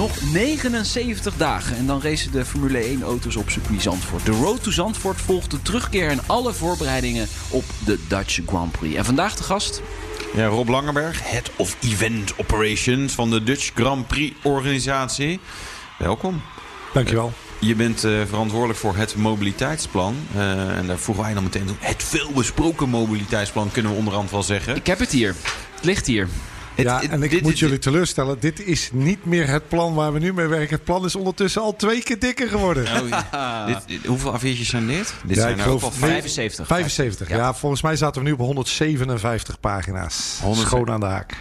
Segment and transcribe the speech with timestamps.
[0.00, 4.24] Nog 79 dagen en dan racen de Formule 1 auto's op circuit Zandvoort.
[4.24, 8.96] De Road to Zandvoort volgt de terugkeer en alle voorbereidingen op de Dutch Grand Prix.
[8.96, 9.82] En vandaag de gast...
[10.34, 15.40] Ja, Rob Langenberg, Head of Event Operations van de Dutch Grand Prix organisatie.
[15.98, 16.42] Welkom.
[16.92, 17.32] Dankjewel.
[17.58, 20.16] Je bent uh, verantwoordelijk voor het mobiliteitsplan.
[20.36, 21.76] Uh, en daar vroegen wij dan meteen toe.
[21.78, 24.76] Het veelbesproken mobiliteitsplan kunnen we onderhand wel zeggen.
[24.76, 25.34] Ik heb het hier.
[25.74, 26.28] Het ligt hier.
[26.88, 28.36] Het, ja, en ik dit, moet dit, jullie teleurstellen.
[28.40, 30.74] Dit is niet meer het plan waar we nu mee werken.
[30.74, 33.02] Het plan is ondertussen al twee keer dikker geworden.
[33.02, 33.66] Oh, ja.
[33.86, 35.14] dit, hoeveel A4'tjes zijn dit?
[35.24, 36.66] Dit ja, zijn ik geloof 75.
[36.66, 37.36] 75, ja.
[37.36, 37.54] ja.
[37.54, 40.38] Volgens mij zaten we nu op 157 pagina's.
[40.42, 40.66] 100...
[40.66, 41.36] Schoon aan de haak.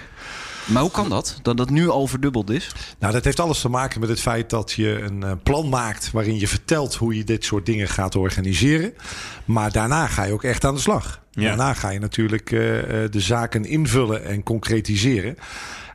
[0.69, 1.39] Maar hoe kan dat?
[1.41, 2.71] Dat dat nu al verdubbeld is?
[2.99, 6.11] Nou, dat heeft alles te maken met het feit dat je een eh, plan maakt
[6.11, 8.93] waarin je vertelt hoe je dit soort dingen gaat organiseren.
[9.45, 11.21] Maar daarna ga je ook echt aan de slag.
[11.31, 11.47] Ja.
[11.47, 12.59] Daarna ga je natuurlijk uh,
[13.09, 15.37] de zaken invullen en concretiseren.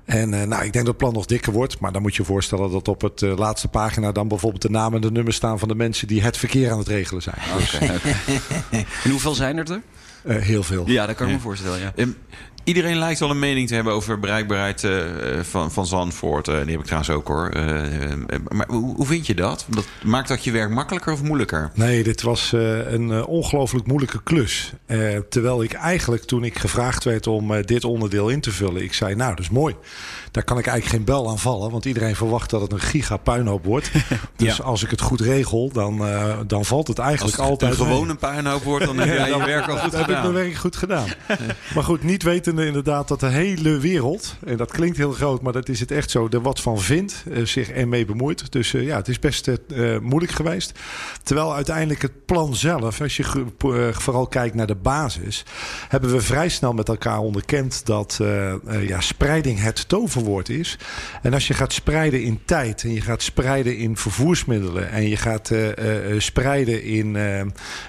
[0.04, 1.78] En uh, nou, ik denk dat het plan nog dikker wordt.
[1.80, 4.70] Maar dan moet je je voorstellen dat op het uh, laatste pagina dan bijvoorbeeld de
[4.70, 7.36] namen en de nummers staan van de mensen die het verkeer aan het regelen zijn.
[7.62, 8.86] Okay, okay.
[9.04, 9.82] en hoeveel zijn er er?
[10.24, 10.88] Uh, heel veel.
[10.88, 11.38] Ja, dat kan ik ja.
[11.38, 11.80] me voorstellen.
[11.80, 11.92] Ja.
[11.96, 12.16] Um,
[12.64, 15.02] Iedereen lijkt wel een mening te hebben over bereikbaarheid uh,
[15.42, 16.48] van, van Zandvoort.
[16.48, 17.52] Uh, die heb ik trouwens ook hoor.
[18.48, 19.66] Maar hoe, hoe, vind je dat?
[19.68, 19.86] dat?
[20.02, 21.70] Maakt dat je werk makkelijker of moeilijker?
[21.74, 24.72] Nee, dit was een ongelooflijk moeilijke klus.
[25.28, 28.82] terwijl ik eigenlijk toen ik gevraagd werd om dit onderdeel in te vullen...
[28.82, 29.74] ik zei nou, dat is mooi.
[30.34, 31.70] Daar kan ik eigenlijk geen bel aan vallen.
[31.70, 33.90] Want iedereen verwacht dat het een giga puinhoop wordt.
[34.36, 34.64] Dus ja.
[34.64, 36.02] als ik het goed regel, dan,
[36.46, 39.44] dan valt het eigenlijk als het altijd gewoon een puinhoop wordt, dan heb jij je
[39.44, 40.00] werk al goed gedaan.
[40.00, 41.08] heb ik mijn werk goed gedaan.
[41.74, 45.52] maar goed, niet weten inderdaad dat de hele wereld, en dat klinkt heel groot, maar
[45.52, 48.52] dat is het echt zo, er wat van vindt, uh, zich ermee bemoeit.
[48.52, 49.50] Dus uh, ja, het is best
[50.00, 50.78] moeilijk geweest.
[51.22, 53.24] Terwijl uiteindelijk het plan zelf, als je
[53.92, 55.44] vooral kijkt naar de basis,
[55.88, 58.20] hebben we vrij snel met elkaar onderkend dat
[58.86, 59.88] ja, spreiding het
[60.48, 60.78] is.
[61.22, 65.16] En als je gaat spreiden in tijd en je gaat spreiden in vervoersmiddelen en je
[65.16, 65.52] gaat
[66.18, 67.16] spreiden in,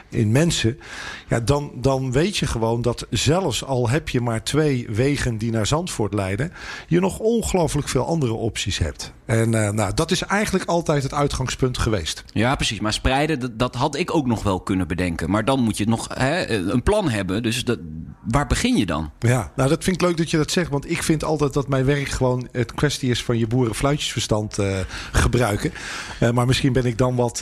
[0.09, 0.79] in mensen,
[1.27, 5.51] ja, dan, dan weet je gewoon dat zelfs al heb je maar twee wegen die
[5.51, 6.51] naar Zandvoort leiden,
[6.87, 9.13] je nog ongelooflijk veel andere opties hebt.
[9.25, 12.23] En nou, dat is eigenlijk altijd het uitgangspunt geweest.
[12.27, 12.79] Ja, precies.
[12.79, 15.29] Maar spreiden, dat, dat had ik ook nog wel kunnen bedenken.
[15.29, 17.43] Maar dan moet je nog hè, een plan hebben.
[17.43, 17.79] Dus dat,
[18.27, 19.11] waar begin je dan?
[19.19, 20.69] Ja, nou dat vind ik leuk dat je dat zegt.
[20.69, 24.77] Want ik vind altijd dat mijn werk gewoon het kwestie is van je boerenfluitjesverstand uh,
[25.11, 25.73] gebruiken.
[26.19, 27.39] Uh, maar misschien ben ik dan wat,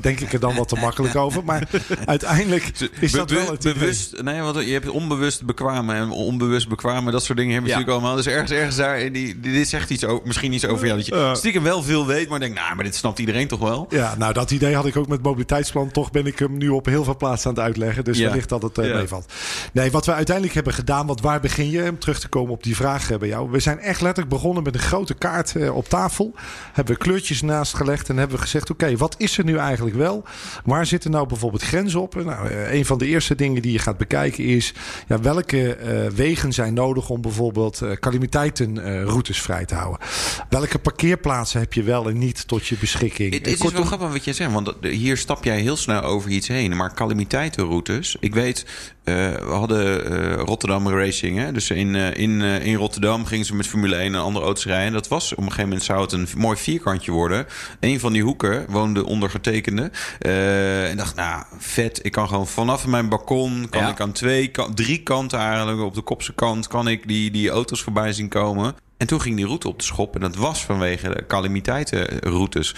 [0.00, 1.44] denk ik er dan wat te makkelijk over.
[1.44, 1.68] Maar
[2.04, 4.22] uiteindelijk is dat wel het bewust.
[4.22, 7.12] Nee, want je hebt onbewust bekwamen en onbewust bekwamen.
[7.12, 7.82] Dat soort dingen hebben we ja.
[7.82, 8.24] natuurlijk allemaal.
[8.24, 10.98] Dus ergens, ergens daar, die, dit zegt iets over, misschien iets over jou.
[10.98, 13.86] Dat je stiekem wel veel weet, maar denk, nou, maar dit snapt iedereen toch wel?
[13.88, 15.90] Ja, nou, dat idee had ik ook met mobiliteitsplan.
[15.90, 18.04] Toch ben ik hem nu op heel veel plaatsen aan het uitleggen.
[18.04, 18.28] Dus ja.
[18.28, 18.96] wellicht dat het uh, ja.
[18.96, 19.32] meevalt.
[19.72, 21.88] Nee, wat we uiteindelijk hebben gedaan, wat waar begin je?
[21.88, 23.50] Om terug te komen op die vraag bij jou.
[23.50, 26.34] We zijn echt letterlijk begonnen met een grote kaart uh, op tafel.
[26.72, 29.56] Hebben we kleurtjes naast gelegd en hebben we gezegd, oké, okay, wat is er nu
[29.56, 30.24] eigenlijk wel?
[30.64, 32.14] Waar zitten nou bijvoorbeeld grenzen op?
[32.14, 34.74] Nou, uh, een van de eerste dingen die je gaat bekijken is,
[35.06, 35.76] ja, welke
[36.14, 40.06] wegen zijn nodig om bijvoorbeeld calamiteitenroutes vrij te houden?
[40.48, 43.34] Welke parkeerplaatsen heb je wel en niet tot je beschikking?
[43.34, 46.30] Het, het is wel grappig wat je zegt, want hier stap jij heel snel over
[46.30, 46.76] iets heen.
[46.76, 48.66] Maar calamiteitenroutes, ik weet,
[49.08, 51.38] uh, we hadden uh, Rotterdam Racing.
[51.38, 51.52] Hè?
[51.52, 54.92] Dus in, uh, in, in Rotterdam gingen ze met Formule 1 en andere auto's rijden.
[54.92, 57.46] Dat was op een gegeven moment zou het een mooi vierkantje worden.
[57.80, 59.90] Een van die hoeken woonde ondergetekende.
[60.18, 62.04] en dacht, nou, vet.
[62.04, 63.88] Ik kan gewoon vanaf mijn balkon, kan ja.
[63.88, 67.50] ik aan twee, kan, drie kanten eigenlijk, op de kopse kant, kan ik die, die
[67.50, 68.74] auto's voorbij zien komen.
[68.98, 70.14] En toen ging die route op de schop.
[70.14, 72.74] En dat was vanwege de calamiteitenroutes.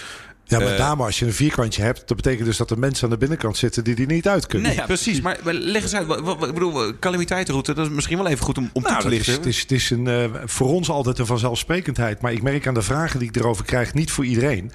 [0.59, 3.09] Ja, met name als je een vierkantje hebt, dat betekent dus dat er mensen aan
[3.09, 4.67] de binnenkant zitten die die niet uit kunnen.
[4.67, 5.21] Nee, ja, precies.
[5.21, 6.07] Maar leg eens uit.
[6.07, 9.03] Wat, wat, ik bedoel, calamiteitenroute, dat is misschien wel even goed om, om nou, toe
[9.03, 9.33] te lichten.
[9.33, 12.21] Het is, het is, een, uh, voor ons altijd een vanzelfsprekendheid.
[12.21, 14.71] Maar ik merk aan de vragen die ik erover krijg, niet voor iedereen.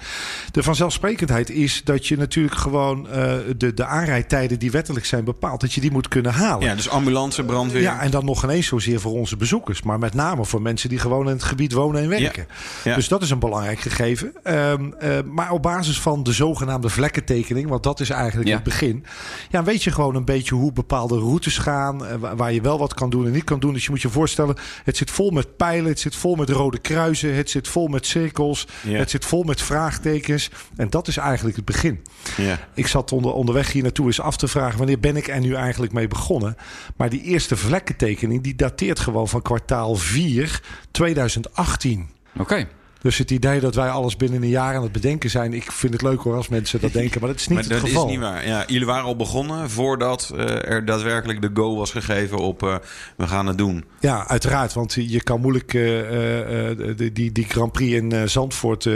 [0.50, 5.60] De vanzelfsprekendheid is dat je natuurlijk gewoon uh, de, de aanrijdtijden die wettelijk zijn bepaald,
[5.60, 6.68] dat je die moet kunnen halen.
[6.68, 7.82] Ja, dus ambulance, brandweer.
[7.82, 9.82] Ja, en dan nog ineens zozeer voor onze bezoekers.
[9.82, 12.46] Maar met name voor mensen die gewoon in het gebied wonen en werken.
[12.48, 12.90] Ja.
[12.90, 12.94] Ja.
[12.94, 14.32] Dus dat is een belangrijk gegeven.
[14.44, 18.54] Um, uh, maar op basis van de zogenaamde vlekkentekening, want dat is eigenlijk Ja.
[18.54, 19.04] het begin.
[19.50, 22.78] Ja, weet je gewoon een beetje hoe bepaalde routes gaan, eh, wa- waar je wel
[22.78, 23.72] wat kan doen en niet kan doen.
[23.72, 26.78] Dus je moet je voorstellen, het zit vol met pijlen, het zit vol met rode
[26.78, 28.98] kruisen, het zit vol met cirkels, Ja.
[28.98, 30.50] het zit vol met vraagtekens.
[30.76, 32.00] En dat is eigenlijk het begin.
[32.36, 32.58] Ja.
[32.74, 34.78] Ik zat onder, onderweg hier naartoe eens af te vragen...
[34.78, 36.56] wanneer ben ik er nu eigenlijk mee begonnen?
[36.96, 38.42] Maar die eerste vlekkentekening...
[38.42, 40.60] die dateert gewoon van kwartaal 4
[40.90, 42.08] 2018.
[42.38, 42.66] Oké.
[43.02, 45.52] Dus het idee dat wij alles binnen een jaar aan het bedenken zijn...
[45.54, 47.20] ik vind het leuk hoor als mensen dat denken...
[47.20, 48.04] maar dat is niet Maar het dat geval.
[48.04, 48.46] is niet waar.
[48.46, 52.74] Ja, jullie waren al begonnen voordat eh, er daadwerkelijk de go was gegeven op eh,
[53.16, 53.84] we gaan het doen.
[54.00, 54.72] Ja, uiteraard.
[54.72, 58.88] Want je kan moeilijk eh, die, die, die Grand Prix in Zandvoort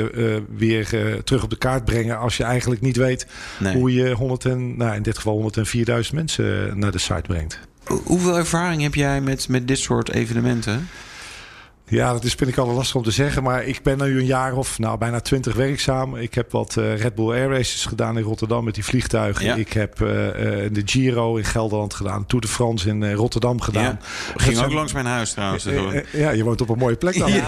[0.56, 0.88] weer
[1.25, 2.19] terug op de kaart brengen...
[2.19, 3.26] als je eigenlijk niet weet
[3.58, 3.75] Nee.
[3.75, 7.58] hoe je 100 en, nou, in dit geval 104.000 mensen naar de site brengt.
[7.85, 10.88] Ho- Hoeveel ervaring heb jij met, met dit soort evenementen?
[11.91, 13.43] Ja, dat is, vind ik altijd lastig om te zeggen.
[13.43, 16.17] Maar ik ben nu een jaar of nou, bijna twintig werkzaam.
[16.17, 19.45] Ik heb wat eh, Red Bull Air Races gedaan in Rotterdam met die vliegtuigen.
[19.45, 19.55] Ja.
[19.55, 22.27] Ik heb eh, eh, de Giro in Gelderland gedaan.
[22.27, 23.83] Tour de France in Rotterdam gedaan.
[23.83, 23.99] Ja.
[24.33, 25.67] Dat Ging zijn- ook langs mijn huis trouwens.
[26.13, 27.31] Ja, je woont op een mooie plek dan.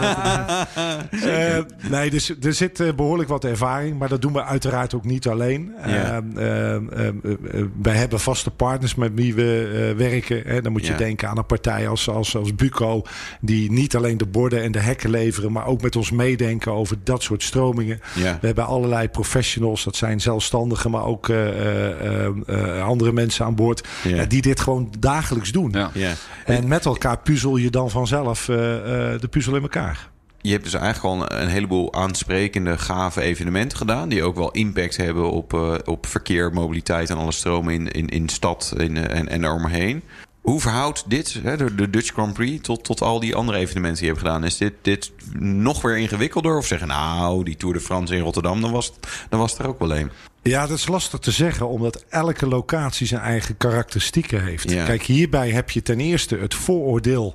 [1.90, 3.98] Nee, dus er zit eh, behoorlijk wat ervaring.
[3.98, 5.72] Maar dat doen we uiteraard ook niet alleen.
[5.86, 6.22] Ja.
[6.36, 10.42] Eh, eh, eh, eh, wij hebben vaste partners met wie we werken.
[10.46, 10.60] Hè.
[10.62, 13.02] Dan moet je denken aan een partij als, als, als Buco.
[13.40, 15.52] Die niet alleen de borden en de hekken leveren.
[15.52, 18.00] Maar ook met ons meedenken over dat soort stromingen.
[18.14, 18.38] Ja.
[18.40, 19.84] We hebben allerlei professionals.
[19.84, 23.88] Dat zijn zelfstandigen, maar ook eh, eh, eh, eh, andere mensen aan boord.
[24.04, 24.24] Ja.
[24.24, 25.70] die dit gewoon dagelijks doen.
[25.72, 25.90] Ja.
[25.94, 26.12] Ja.
[26.44, 30.10] En met elkaar puzzel je dan vanzelf eh, eh, de puzzel in elkaar.
[30.40, 34.08] Je hebt dus eigenlijk al een, heleboel aansprekende, gave evenementen gedaan.
[34.08, 38.08] Die ook wel impact hebben op, eh, op verkeer, mobiliteit en alle stromen in, in,
[38.08, 40.02] in stad in, en, en eromheen.
[40.42, 44.06] Hoe verhoudt dit, hè, de, Dutch Grand Prix, tot, tot al die andere evenementen die
[44.06, 44.44] je hebt gedaan?
[44.44, 46.56] Is dit, dit nog weer ingewikkelder?
[46.56, 49.60] Of zeggen, nou, die Tour de France in Rotterdam, dan was, het- dan was het
[49.60, 50.10] er ook wel een.
[50.42, 54.70] Ja, dat is lastig te zeggen, omdat elke locatie zijn eigen karakteristieken heeft.
[54.70, 54.84] Ja.
[54.84, 57.34] Kijk, hierbij heb je ten eerste het vooroordeel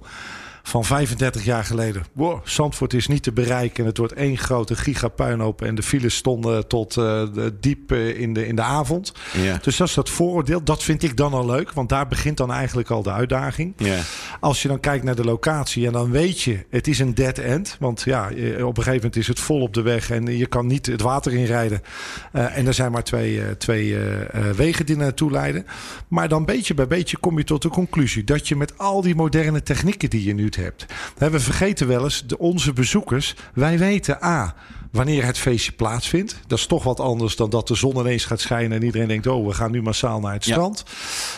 [0.67, 2.03] van 35 jaar geleden.
[2.13, 6.15] Wow, Zandvoort is niet te bereiken en het wordt één grote gigapuinhoop en de files
[6.15, 9.13] stonden tot de- diep eh, in, de, in de avond.
[9.41, 9.59] Ja.
[9.61, 10.63] Dus dat is dat vooroordeel.
[10.63, 13.73] Dat vind ik dan al leuk, want daar begint dan eigenlijk al de uitdaging.
[13.77, 13.99] Ja.
[14.39, 17.37] Als je dan kijkt naar de locatie en dan weet je, het is een dead
[17.37, 17.75] end.
[17.79, 20.47] Want ja, eh, op een gegeven moment is het vol op de weg en je
[20.47, 21.81] kan niet het water inrijden.
[22.31, 23.97] En er zijn maar twee, twee
[24.55, 25.65] wegen die naartoe leiden.
[26.07, 29.15] Maar dan beetje bij beetje kom je tot de conclusie dat je met al die
[29.15, 30.85] moderne technieken die je nu hebt.
[31.17, 34.55] We vergeten wel eens, de, onze bezoekers, wij weten A.
[34.91, 36.39] Wanneer het feestje plaatsvindt.
[36.47, 39.27] Dat is toch wat anders dan dat de zon ineens gaat schijnen en iedereen denkt:
[39.27, 40.53] Oh, we gaan nu massaal naar het Ja.
[40.53, 40.83] strand.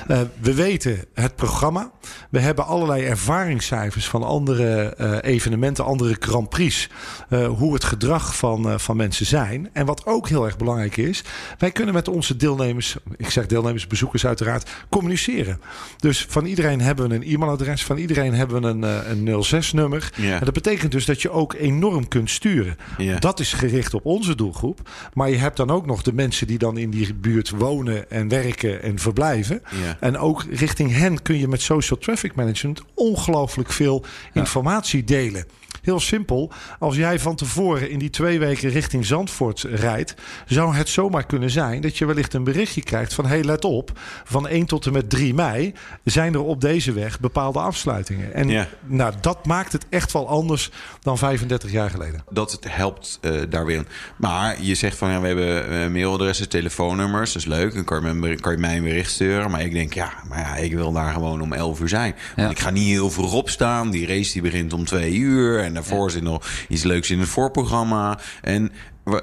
[0.08, 1.92] Eh, we weten het programma.
[2.30, 6.90] We hebben allerlei ervaringscijfers van andere eh, evenementen, andere Grand Prix.
[7.30, 9.70] eh, hoe het gedrag van, eh, van mensen zijn.
[9.74, 11.24] En wat ook heel erg belangrijk is,
[11.58, 15.62] wij kunnen met onze deelnemers, ik zeg deelnemers, bezoekers uiteraard, communiceren.
[15.98, 20.12] Dus van iedereen hebben we een e-mailadres, van iedereen hebben we een, een 06-nummer.
[20.16, 20.40] Ja.
[20.40, 22.78] En dat betekent dus dat je ook enorm kunt sturen.
[22.98, 23.20] Ja.
[23.20, 24.90] Dat is gericht op onze doelgroep.
[25.14, 28.28] Maar je hebt dan ook nog de mensen die dan in die buurt wonen en
[28.28, 29.62] werken en verblijven.
[29.84, 29.98] Ja.
[30.00, 35.46] En ook richting hen kun je met social traffic management ongelooflijk veel informatie delen.
[35.82, 36.52] Heel simpel.
[36.80, 40.16] Als jij van tevoren in die twee weken richting Zandvoort rijdt,
[40.48, 43.92] zou het zomaar kunnen zijn dat je wellicht een berichtje krijgt van: hey, let op,
[44.24, 45.74] van 1 tot en met 3 mei
[46.04, 48.34] zijn er op deze weg bepaalde afsluitingen.
[48.34, 48.68] En Ja.
[48.86, 50.70] nou, dat maakt het echt wel anders
[51.02, 52.24] dan 35 jaar geleden.
[52.30, 53.78] dat het helpt eh, daar weer.
[53.78, 53.88] in.
[54.18, 57.34] Maar je zegt van ja, we hebben eh, mailadressen, telefoonnummers.
[57.34, 57.74] Dat is leuk.
[57.74, 59.52] Dan kan je, kan je mij een bericht sturen.
[59.52, 62.12] Maar ik denk, ja, maar ja, ik wil daar gewoon om 11 uur zijn.
[62.36, 62.50] Want Ja.
[62.50, 63.90] ik ga niet heel voorop staan.
[63.92, 65.64] Die race die begint om 2 uur.
[65.70, 68.20] En daarvoor zit nog iets leuks in het voorprogramma.
[68.42, 68.72] En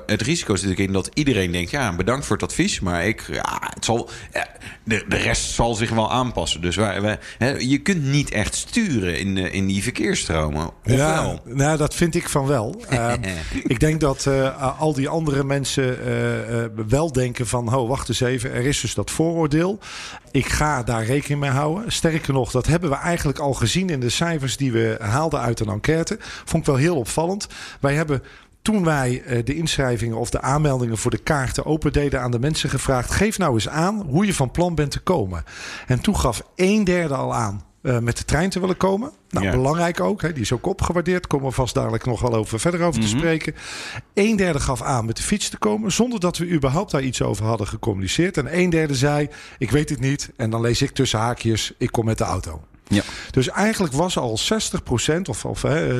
[0.06, 2.80] het risico is natuurlijk in dat iedereen denkt: ja, bedankt voor het advies.
[2.80, 4.10] Maar ik, ja, het zal,
[4.84, 6.60] de, de rest zal zich wel aanpassen.
[6.60, 10.70] Dus wij, wij, hè, je kunt niet echt sturen in, eh, in die verkeersstromen.
[10.82, 11.40] Ja, wel?
[11.44, 12.84] nou, dat vind ik van wel.
[12.92, 13.12] Uh,
[13.62, 17.74] ik denk dat uh, al die andere mensen uh, wel denken van...
[17.74, 19.78] oh, wacht eens even, er is dus dat vooroordeel.
[20.30, 21.92] Ik ga daar rekening mee houden.
[21.92, 24.56] Sterker nog, dat hebben we eigenlijk al gezien in de cijfers...
[24.56, 26.16] die we haalden uit een enquête.
[26.20, 27.46] Vond ik wel heel opvallend.
[27.80, 28.22] Wij hebben
[28.66, 32.38] toen wij uh, de inschrijvingen of de aanmeldingen voor de kaarten open deden aan de
[32.38, 35.44] mensen gevraagd: geef nou eens aan hoe je van plan bent te komen.
[35.86, 39.10] En toen gaf een derde al aan uh, met de trein te willen komen.
[39.28, 39.50] Nou, ja.
[39.50, 40.22] belangrijk ook.
[40.22, 41.26] Hè, die is ook opgewaardeerd.
[41.26, 43.14] Komen we vast dadelijk nog wel over verder over mm -hmm.
[43.14, 43.54] te spreken.
[44.14, 45.92] Een derde gaf aan met de fiets te komen.
[45.92, 48.36] Zonder dat we überhaupt daar iets over hadden gecommuniceerd.
[48.36, 50.30] En een derde zei: Ik weet het niet.
[50.36, 52.60] En dan lees ik tussen haakjes: Ik kom met de auto.
[52.88, 53.02] Ja.
[53.30, 55.98] Dus eigenlijk was al 60% of, of hè, 66%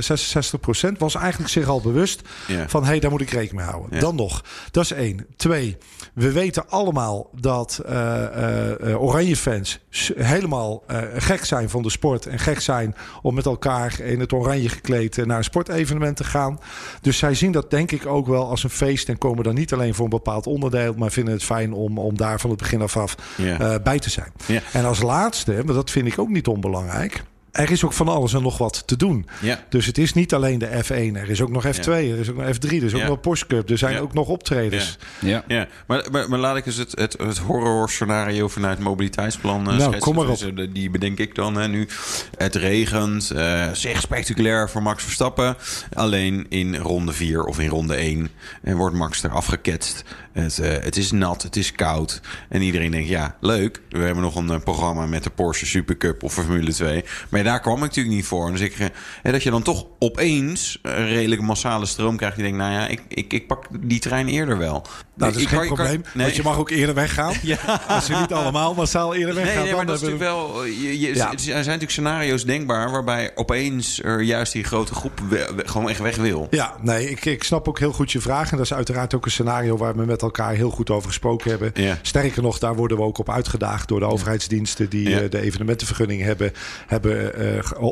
[0.99, 2.69] was eigenlijk zich al bewust Ja.
[2.69, 3.95] van hé, hey, daar moet ik rekening mee houden.
[3.95, 4.01] Ja.
[4.01, 5.27] Dan nog, dat is één.
[5.37, 5.77] Twee,
[6.15, 9.79] we weten allemaal dat eh, eh, eh, oranje fans
[10.17, 14.33] helemaal eh, gek zijn van de sport en gek zijn om met elkaar in het
[14.33, 16.59] oranje gekleed eh, naar een sportevenement te gaan.
[17.01, 19.73] Dus zij zien dat denk ik ook wel als een feest en komen dan niet
[19.73, 22.83] alleen voor een bepaald onderdeel, maar vinden het fijn om, om daar van het begin
[22.83, 24.33] af af eh, bij te zijn.
[24.73, 27.25] En als laatste, maar dat vind ik ook niet onbelangrijk belangrijk.
[27.57, 29.27] Er is ook van alles en nog wat te doen.
[29.41, 29.65] Ja.
[29.69, 31.17] Dus het is niet alleen de F1.
[31.17, 33.07] Er is ook nog F2, er is ook nog F3, er is ook Ja.
[33.07, 33.71] nog Porsche Cup.
[33.71, 34.01] Er zijn Ja.
[34.01, 34.99] ook nog optredens.
[35.21, 35.45] Ja.
[35.49, 39.61] Ja, maar, maar, maar laat ik eens het, het, het horror scenario vanuit het mobiliteitsplan
[39.61, 40.01] uh, Nou, schetsen.
[40.01, 40.39] kom maar op.
[40.39, 41.89] Dus, eh, Die bedenk ik dan hè, nu.
[42.37, 45.57] Het regent, eh zeg spectaculair voor Max Verstappen.
[45.93, 48.29] Alleen in ronde 4 of in ronde 1
[48.63, 50.05] en wordt Max eraf geketst.
[50.33, 52.21] Het, eh, het is nat, het is koud.
[52.49, 53.81] En iedereen denkt, ja, leuk.
[53.89, 57.05] We hebben nog een eh, programma met de Porsche Supercup of Formule 2.
[57.29, 58.51] Maar daar kwam ik natuurlijk niet voor.
[58.51, 58.87] Dus ik, eh,
[59.23, 62.35] hè, dat je dan toch opeens een redelijk massale stroom krijgt.
[62.37, 64.87] Die denkt, nou ja, ik, ik, ik pak die trein eerder wel.
[65.17, 66.05] Nou, dat is Ik geen kan- ik kan- probleem.
[66.15, 66.25] nee.
[66.25, 67.35] Want je mag ook eerder weggaan.
[67.89, 69.55] Als je niet allemaal massaal eerder weggaan.
[69.55, 70.65] Nee, nee, maar dat is we- natuurlijk wel.
[70.65, 71.31] Je, je- Ja.
[71.33, 75.89] Er zijn natuurlijk scenario's denkbaar waarbij opeens er juist die grote groep we- we- gewoon
[75.91, 76.47] echt weg wil.
[76.51, 78.51] Ja, nee, ik, ik snap ook heel goed je vraag.
[78.51, 81.51] En dat is uiteraard ook een scenario waar we met elkaar heel goed over gesproken
[81.51, 81.71] hebben.
[81.75, 81.99] Ja.
[82.03, 85.21] Sterker nog, daar worden we ook op uitgedaagd door de overheidsdiensten die Ja.
[85.21, 86.53] eh, de evenementenvergunning hebben,
[86.87, 87.36] hebben eh,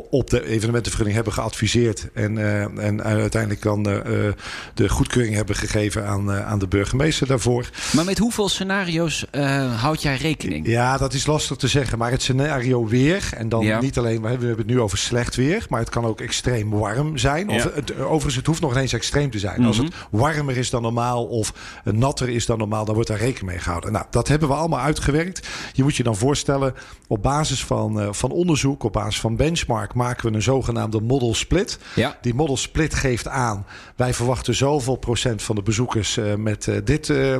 [0.09, 2.07] op de evenementenvergunning hebben geadviseerd.
[2.13, 4.33] En, eh, en uiteindelijk dan eh, eh,
[4.73, 7.69] de goedkeuring hebben gegeven aan, eh, aan de burgemeester daarvoor.
[7.91, 10.67] Maar met hoeveel scenario's eh, houd jij rekening?
[10.67, 11.97] Ja, dat is lastig te zeggen.
[11.97, 13.81] Maar het scenario weer, en dan Ja.
[13.81, 17.17] niet alleen, we hebben het nu over slecht weer, maar het kan ook extreem warm
[17.17, 17.49] zijn.
[17.49, 17.71] Of Ja.
[17.73, 19.65] het, overigens, het hoeft nog ineens extreem te zijn.
[19.65, 23.51] Als het warmer is dan normaal of natter is dan normaal, dan wordt daar rekening
[23.51, 23.91] mee gehouden.
[23.91, 25.47] Nou, dat hebben we allemaal uitgewerkt.
[25.73, 26.73] Je moet je dan voorstellen,
[27.07, 31.33] op basis van, eh, van onderzoek, op basis van benchmark, maken we een zogenaamde model
[31.33, 31.79] split.
[31.95, 32.17] Ja.
[32.21, 33.65] Die model split geeft aan,
[33.95, 37.37] wij verwachten zoveel procent van de bezoekers eh, met eh, dit eh,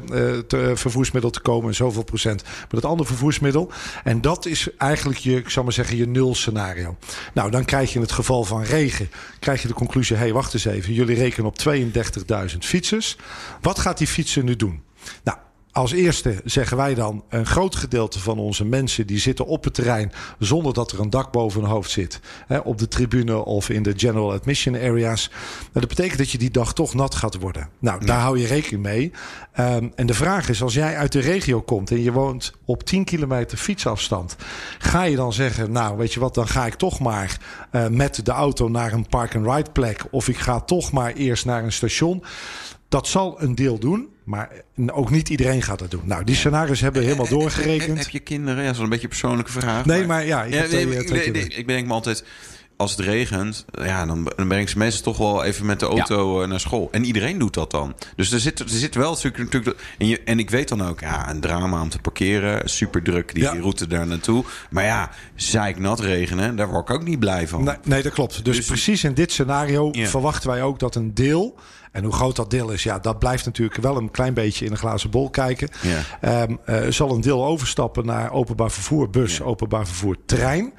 [0.47, 3.71] te- vervoersmiddel te komen en zoveel procent met het andere vervoersmiddel.
[4.03, 6.97] En dat is eigenlijk je, ik zal maar zeggen, je nul scenario.
[7.33, 10.33] Nou, dan krijg je in het geval van regen, krijg je de conclusie, hé, hey,
[10.33, 11.57] wacht eens even, jullie rekenen op
[12.51, 13.17] 32.000 fietsers.
[13.61, 14.83] Wat gaat die fietser nu doen?
[15.23, 15.37] Nou,
[15.75, 19.73] als eerste zeggen wij dan een groot gedeelte van onze mensen die zitten op het
[19.73, 22.19] terrein zonder dat er een dak boven hun hoofd zit.
[22.47, 25.31] Hè, op de tribune of in de general admission areas.
[25.71, 27.69] Dat betekent dat je die dag toch nat gaat worden.
[27.79, 29.11] Nou, daar hou je rekening mee.
[29.51, 32.83] Ehm, en de vraag is, als jij uit de regio komt en je woont op
[32.83, 34.35] 10 kilometer fietsafstand,
[34.77, 37.37] ga je dan zeggen, nou weet je wat, dan ga ik toch maar
[37.71, 41.63] eh, met de auto naar een park-and-ride plek of ik ga toch maar eerst naar
[41.63, 42.23] een station.
[42.89, 44.49] Dat zal een deel doen, maar
[44.93, 46.01] ook niet iedereen gaat dat doen.
[46.03, 47.97] Nou, die scenario's hebben we helemaal doorgerekend.
[47.97, 48.57] Heb je kinderen?
[48.57, 49.85] Ja, dat is wel een beetje een persoonlijke vraag.
[49.85, 51.47] Nee, maar ja, ik heb twee, nee, eh, twee nee, kinderen.
[51.49, 52.23] nee, ik bedenk me altijd...
[52.77, 55.85] Als het regent, ja, dan, dan breng ik ze meestal toch wel even met de
[55.85, 56.87] auto eh, naar school.
[56.91, 57.95] En iedereen doet dat dan.
[58.15, 59.37] Dus er zit, er zit wel natuurlijk...
[59.37, 62.69] natuurlijk en, je, en ik weet dan ook, ja, een drama om te parkeren.
[62.69, 63.53] Super druk, die Ja.
[63.53, 64.43] route daar naartoe.
[64.69, 67.63] Maar ja, zeik nat regenen, daar word ik ook niet blij van.
[67.63, 68.45] Nee, nee, dat klopt.
[68.45, 70.07] Dus, Dus- precies in dit scenario Ja.
[70.07, 71.55] verwachten wij ook dat een deel.
[71.95, 74.71] En hoe groot dat deel is, ja, dat blijft natuurlijk wel een klein beetje in
[74.71, 75.69] een glazen bol kijken.
[75.81, 76.01] Ja.
[76.21, 79.43] Ehm, eh, zal een deel overstappen naar openbaar vervoer, bus, Ja.
[79.43, 80.73] openbaar vervoer, trein.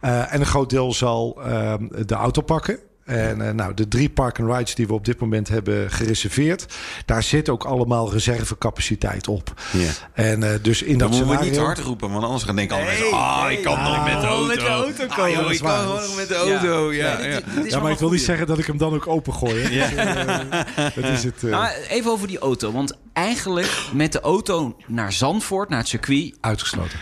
[0.00, 2.78] Eh, en een groot deel zal ehm, de auto pakken.
[3.10, 6.66] En eh, nou, de drie park-and-rides die we op dit moment hebben gereserveerd,
[7.04, 9.54] daar zit ook allemaal reservecapaciteit op.
[9.72, 9.88] Ja.
[10.12, 11.50] En eh, dus in Dan dat moeten we scenario...
[11.50, 13.12] niet hard roepen, want anders gaan denken alle mensen...
[13.12, 14.46] Ah, ik kan nog met de auto.
[14.46, 15.32] met de auto Ah, komen.
[15.32, 16.92] joh, is ik kan nog met de auto.
[16.92, 17.40] Ja, ja.
[17.64, 19.62] Ja, maar ik wil niet zeggen dat ik hem dan ook opengooi.
[19.62, 19.94] Hè?
[21.00, 21.44] Dat is het.
[21.44, 22.72] eh, Maar even over die auto.
[22.72, 26.98] Want eigenlijk met de auto naar Zandvoort, naar het circuit, Uitgesloten.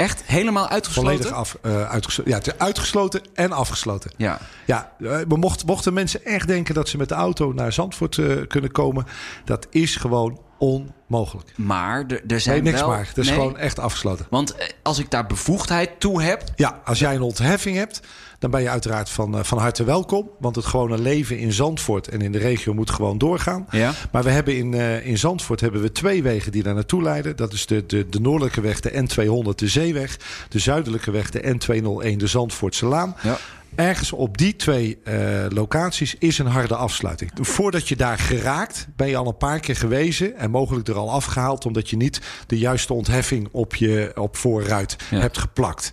[0.00, 1.12] Echt helemaal uitgesloten.
[1.12, 2.32] Volledig af, eh, uitgesloten.
[2.32, 4.10] Ja, het is uitgesloten en afgesloten.
[4.16, 4.38] Ja.
[4.66, 8.18] Ja, eh, maar mocht, mochten mensen echt denken dat ze met de auto naar Zandvoort
[8.18, 9.06] eh, kunnen komen,
[9.44, 11.52] dat is gewoon onmogelijk.
[11.56, 12.88] Maar er, er zijn Nee, niks wel...
[12.90, 13.06] maar.
[13.06, 14.26] Het is Nee, gewoon echt afgesloten.
[14.30, 16.42] Want als ik daar bevoegdheid toe heb...
[16.56, 18.00] Ja, als jij een ontheffing hebt,
[18.40, 20.30] dan ben je uiteraard van, eh, van harte welkom.
[20.38, 23.66] Want het gewone leven in Zandvoort en in de regio moet gewoon doorgaan.
[23.70, 23.92] Ja.
[24.12, 27.36] Maar we hebben in, eh, in Zandvoort hebben we twee wegen die daar naartoe leiden.
[27.36, 30.18] Dat is de, de, de noordelijke weg, de N200, de Zeeweg.
[30.48, 33.16] De zuidelijke weg, de N201, de Zandvoortse Laan.
[33.22, 33.38] Ja.
[33.74, 35.14] Ergens op die twee eh,
[35.48, 37.30] locaties is een harde afsluiting.
[37.40, 41.10] Voordat je daar geraakt, ben je al een paar keer gewezen en mogelijk er al
[41.10, 45.18] afgehaald, omdat je niet de juiste ontheffing op je op voorruit Ja.
[45.20, 45.92] hebt geplakt.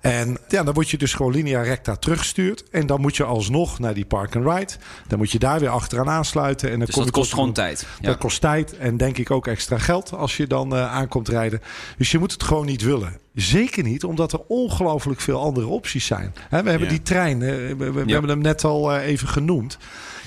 [0.00, 2.64] En ja, dan word je dus gewoon linea recta teruggestuurd.
[2.70, 4.72] En dan moet je alsnog naar die park and ride.
[5.08, 6.70] Dan moet je daar weer achteraan aansluiten.
[6.70, 7.86] En dan Dus kom dat kost gewoon tijd.
[8.00, 8.06] Ja.
[8.06, 11.60] Dat kost tijd en denk ik ook extra geld als je dan eh, aankomt rijden.
[11.98, 13.18] Dus je moet het gewoon niet willen.
[13.40, 16.34] Zeker niet, omdat er ongelooflijk veel andere opties zijn.
[16.50, 16.88] We hebben Ja.
[16.88, 18.12] die trein, eh, we, we- we Ja.
[18.12, 19.78] hebben hem net al eh, even genoemd.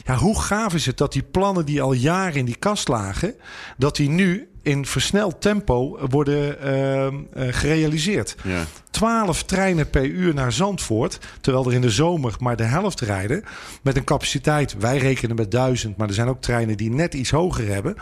[0.05, 3.35] Ja, hoe gaaf is het dat die plannen die al jaren in die kast lagen,
[3.77, 8.35] dat die nu in versneld tempo worden ehm, eh, gerealiseerd.
[8.43, 8.65] Ja.
[8.89, 11.19] 12 treinen per uur naar Zandvoort.
[11.41, 13.43] Terwijl er in de zomer maar de helft rijden.
[13.83, 17.29] Met een capaciteit, wij rekenen met 1000, maar er zijn ook treinen die net iets
[17.29, 17.95] hoger hebben.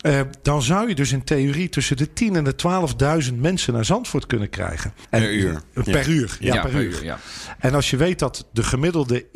[0.00, 3.84] Eh, dan zou je dus in theorie tussen de 10 en de 12.000 mensen naar
[3.84, 4.92] Zandvoort kunnen krijgen.
[5.10, 5.62] En- Per uur.
[5.74, 7.04] Eh, Per uur, ja, per, uur.
[7.04, 7.18] ja.
[7.58, 9.26] En als je weet dat de gemiddelde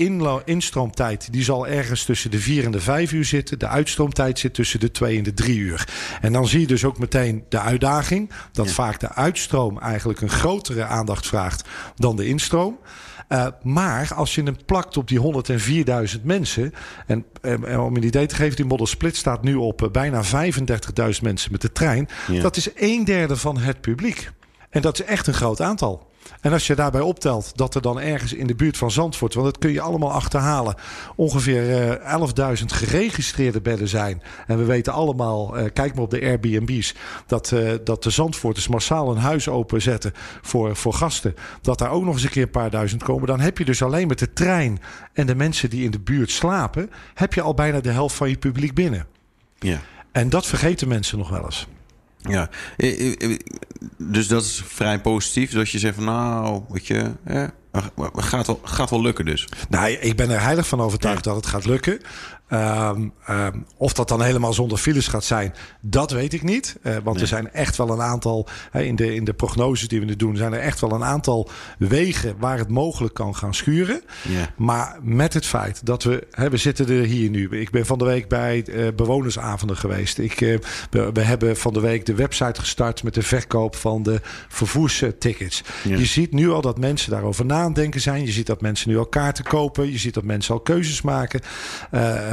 [0.44, 1.32] instroomtijd...
[1.32, 3.58] die zal ergens tussen de 4 en de 5 uur zitten.
[3.58, 5.88] De uitstroomtijd zit tussen de 2 en de 3 uur.
[6.20, 8.30] En dan zie je dus ook meteen de uitdaging...
[8.52, 12.78] dat vaak de uitstroom eigenlijk een grotere aandacht vraagt dan de instroom.
[13.28, 15.20] Eh, maar als je hem plakt op die
[16.16, 16.74] 104.000 mensen...
[17.06, 20.22] En, en om een idee te geven, die Model Split staat nu op eh, bijna
[20.24, 20.30] 35.000
[21.22, 22.08] mensen met de trein.
[22.26, 22.42] Ja.
[22.42, 24.30] Dat is een derde van het publiek.
[24.70, 26.10] En dat is echt een groot aantal.
[26.40, 29.46] En als je daarbij optelt dat er dan ergens in de buurt van Zandvoort, want
[29.46, 30.74] dat kun je allemaal achterhalen,
[31.16, 32.18] ongeveer eh
[32.58, 34.22] 11.000 geregistreerde bedden zijn.
[34.46, 36.94] En we weten allemaal, eh, kijk maar op de Airbnb's,
[37.26, 41.34] dat, eh, dat de Zandvoorters massaal een huis openzetten voor, voor gasten.
[41.60, 43.26] Dat daar ook nog eens een keer een paar duizend komen.
[43.26, 44.80] Dan heb je dus alleen met de trein
[45.12, 48.28] en de mensen die in de buurt slapen, heb je al bijna de helft van
[48.28, 49.06] je publiek binnen.
[49.58, 49.80] Ja.
[50.12, 51.66] En dat vergeten mensen nog wel eens.
[52.22, 52.48] Ja,
[53.96, 55.52] dus dat is vrij positief.
[55.52, 57.12] Dat je zegt van nou, weet je,
[58.14, 59.48] gaat, wel, gaat wel lukken dus.
[59.68, 62.00] Nou, ik ben er heilig van overtuigd dat het gaat lukken.
[62.48, 66.76] Ehm, ehm, of dat dan helemaal zonder files gaat zijn, dat weet ik niet.
[66.82, 67.20] Eh, want Nee.
[67.22, 70.36] er zijn echt wel een aantal, in, de, in de prognoses die we nu doen,
[70.36, 74.00] zijn er echt wel een aantal wegen waar het mogelijk kan gaan schuren.
[74.28, 74.48] Ja.
[74.56, 77.48] Maar met het feit dat we, we zitten er hier nu.
[77.48, 80.18] Ik ben van de week bij eh, bewonersavonden geweest.
[80.18, 80.58] Ik, eh,
[80.90, 85.62] we, we hebben van de week de website gestart met de verkoop van de vervoerstickets.
[85.84, 85.96] Ja.
[85.96, 88.24] Je ziet nu al dat mensen daarover nadenken zijn.
[88.24, 89.92] Je ziet dat mensen nu al kaarten kopen.
[89.92, 91.40] Je ziet dat mensen al keuzes maken.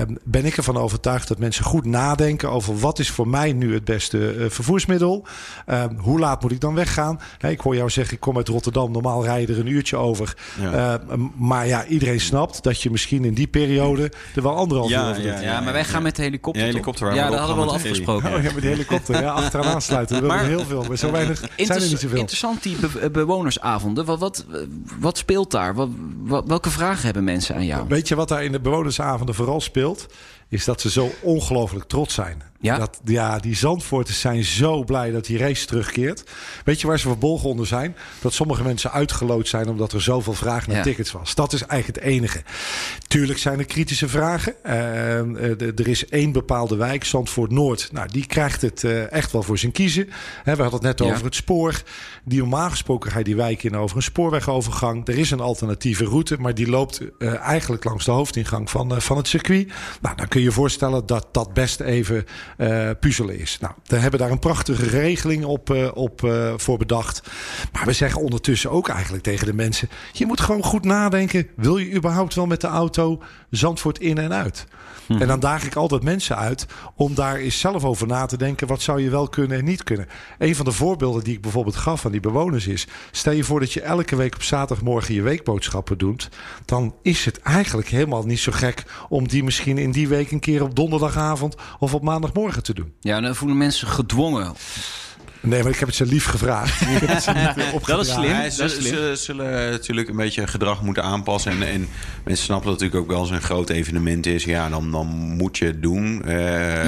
[0.10, 3.74] Eh, ben ik ervan overtuigd dat mensen goed nadenken over wat is voor mij nu
[3.74, 5.26] het beste eh, vervoersmiddel.
[5.66, 7.20] Eh, hoe laat moet ik dan weggaan?
[7.38, 8.92] Hè, ik hoor jou zeggen, ik kom uit Rotterdam.
[8.92, 10.36] Normaal rijden er een uurtje over.
[10.62, 11.00] Ja.
[11.00, 15.04] Eh, maar ja, iedereen snapt dat je misschien in die periode er wel anderhalf Ja,
[15.04, 15.44] uur over ja, doet.
[15.44, 16.62] Ja, maar wij gaan met de helikopter.
[16.64, 18.36] Ja, helikopter Ja, dat hadden we al afgesproken.
[18.36, 19.22] Oh ja, met de helikopter.
[19.22, 20.16] Ja, achteraan aansluiten.
[20.16, 20.84] We willen Maar- er heel veel.
[20.88, 22.18] Maar zo weinig zijn er niet zoveel.
[22.18, 24.06] Interessant, die be- eh, bewonersavonden.
[24.06, 24.46] Wat, wat,
[25.00, 25.74] wat speelt daar?
[25.76, 25.90] Wat,
[26.24, 27.86] wat- welke vragen hebben mensen aan jou?
[27.88, 29.95] Weet je wat daar in de bewonersavonden vooral speelt?
[29.96, 30.14] wereld.
[30.50, 32.42] Is dat ze zo ongelooflijk trots zijn.
[32.60, 32.78] Ja?
[32.78, 36.24] Dat, ja, die Zandvoorters zijn zo blij dat die race terugkeert.
[36.64, 37.96] Weet je waar ze verbolgen onder zijn?
[38.22, 40.84] Dat sommige mensen uitgeloot zijn omdat er zoveel vraag naar Ja.
[40.84, 41.36] tickets was.
[41.36, 42.42] Dat is eigenlijk het enige.
[43.08, 44.56] Tuurlijk zijn er kritische vragen.
[44.64, 47.90] De- er is één bepaalde wijk, Zandvoort Noord.
[47.92, 50.10] Nou, die krijgt het eh, echt wel voor zijn kiezen.
[50.44, 51.14] Hè, we hadden het net Ja.
[51.14, 51.82] over het spoor.
[52.24, 55.08] Die normaal gesproken ga je die wijk in over een spoorwegovergang.
[55.08, 59.28] Er is een alternatieve route, maar die loopt eigenlijk langs de hoofdingang van, van het
[59.28, 59.72] circuit.
[60.02, 62.26] Nou, dan kun je voorstellen dat dat best even
[62.58, 63.58] eh, puzzelen is.
[63.62, 67.22] Nou, we hebben daar een prachtige regeling op, eh, op eh, voor bedacht.
[67.72, 71.48] Maar we zeggen ondertussen ook eigenlijk tegen de mensen: je moet gewoon goed nadenken.
[71.56, 74.66] Wil je überhaupt wel met de auto Zandvoort in en uit?
[75.08, 76.66] En dan daag ik altijd mensen uit
[76.96, 78.68] om daar eens zelf over na te denken.
[78.68, 80.08] Wat zou je wel kunnen en niet kunnen?
[80.38, 82.88] Een van de voorbeelden die ik bijvoorbeeld gaf aan die bewoners is...
[83.12, 86.30] stel je voor dat je elke week op zaterdagmorgen je weekboodschappen doet...
[86.66, 88.84] dan is het eigenlijk helemaal niet zo gek...
[89.10, 92.94] om die misschien in die week een keer op donderdagavond of op maandagmorgen te doen.
[93.00, 94.54] Ja, dan voelen mensen gedwongen.
[95.46, 96.82] Nee, maar ik heb het ze lief gevraagd.
[96.82, 98.24] Ik heb het ze niet eh, Dat is slim.
[98.30, 98.84] Ja, dat ze, is slim.
[98.94, 101.52] ze zullen natuurlijk een beetje gedrag moeten aanpassen.
[101.52, 101.88] En, en
[102.24, 104.44] mensen snappen dat het natuurlijk ook wel eens een groot evenement is.
[104.44, 106.24] Ja, dan, dan moet je het doen.
[106.26, 106.34] Eh,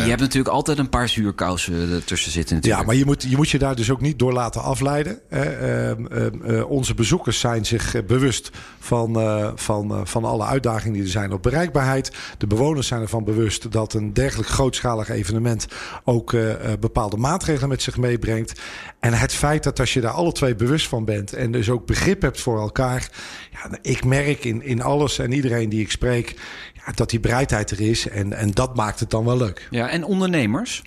[0.04, 2.86] Je hebt natuurlijk altijd een paar zuurkousen ertussen zitten Ja, natuurlijk.
[2.88, 5.20] maar je moet, je moet je daar dus ook niet door laten afleiden.
[5.30, 5.42] hè.
[5.44, 10.46] Ehm, ehm, eh, onze bezoekers zijn zich eh, bewust van, eh, van, eh, van alle
[10.46, 12.12] uitdagingen die er zijn op bereikbaarheid.
[12.38, 15.68] De bewoners zijn ervan bewust dat een dergelijk grootschalig evenement
[16.04, 18.47] ook eh, eh, bepaalde maatregelen met zich meebrengt.
[19.00, 21.86] En het feit dat als je daar alle twee bewust van bent en dus ook
[21.86, 23.10] begrip hebt voor elkaar.
[23.52, 26.36] Ja, ik merk in, in alles en iedereen die ik spreek
[26.74, 28.08] ja, dat die bereidheid er is.
[28.08, 29.68] En, en dat maakt het dan wel leuk.
[29.70, 30.82] Ja, en ondernemers?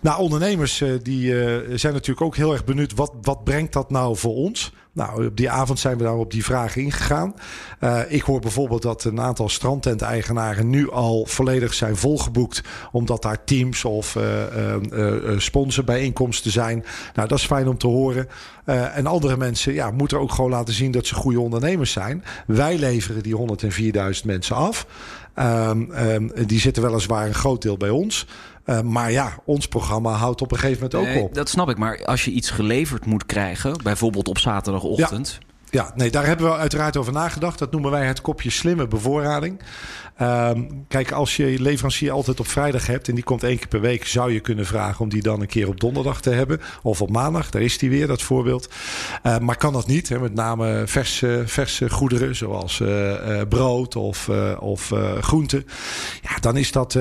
[0.00, 2.94] Nou, ondernemers eh, die eh, zijn natuurlijk ook heel erg benieuwd.
[2.94, 4.72] Wat, wat brengt dat nou voor ons?
[4.94, 7.34] Nou, op die avond zijn we daar op die vragen ingegaan.
[7.78, 12.62] Eh, ik hoor bijvoorbeeld dat een aantal strandtent-eigenaren nu al volledig zijn volgeboekt.
[12.92, 16.84] Omdat daar teams of eh, eh, sponsorbijeenkomsten zijn.
[17.14, 18.28] Nou, dat is fijn om te horen.
[18.64, 22.24] En andere mensen ja, moeten ook gewoon laten zien dat ze goede ondernemers zijn.
[22.46, 24.86] Wij leveren die 104.000 mensen af.
[25.34, 28.26] Ehm, ehm, die zitten weliswaar een groot deel bij ons.
[28.64, 31.34] Eh, maar ja, ons programma houdt op een gegeven moment ook Nee, op.
[31.34, 31.78] dat snap ik.
[31.78, 35.38] Maar als je iets geleverd moet krijgen, bijvoorbeeld op zaterdagochtend.
[35.40, 35.46] Ja,
[35.94, 37.58] nee, daar hebben we uiteraard over nagedacht.
[37.58, 39.60] Dat noemen wij het kopje slimme bevoorrading.
[40.16, 43.80] Ehm, kijk, als je leverancier altijd op vrijdag hebt en die komt één keer per
[43.80, 46.60] week, zou je kunnen vragen om die dan een keer op donderdag te hebben.
[46.82, 48.68] Of op maandag, daar is die weer, dat voorbeeld.
[49.22, 53.96] Eh, maar kan dat niet, hè, met name verse, verse goederen zoals eh, eh, brood
[53.96, 55.66] of, eh, of groenten.
[56.22, 56.92] Ja, dan is dat